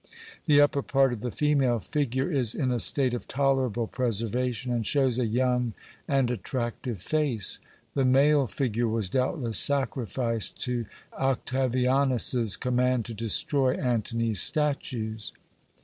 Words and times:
The 0.47 0.59
upper 0.59 0.81
part 0.81 1.13
of 1.13 1.21
the 1.21 1.29
female 1.29 1.79
figure 1.79 2.31
is 2.31 2.55
in 2.55 2.71
a 2.71 2.79
state 2.79 3.13
of 3.13 3.27
tolerable 3.27 3.85
preservation, 3.85 4.71
and 4.73 4.83
shows 4.83 5.19
a 5.19 5.27
young 5.27 5.75
and 6.07 6.31
attractive 6.31 7.03
face. 7.03 7.59
The 7.93 8.03
male 8.03 8.47
figure 8.47 8.87
was 8.87 9.11
doubtless 9.11 9.59
sacrificed 9.59 10.59
to 10.61 10.87
Octavianus's 11.13 12.57
command 12.57 13.05
to 13.05 13.13
destroy 13.13 13.75
Antony's 13.75 14.41
statues. 14.41 15.33